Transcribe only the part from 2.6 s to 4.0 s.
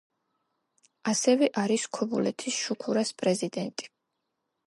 „შუქურას“ პრეზიდენტი.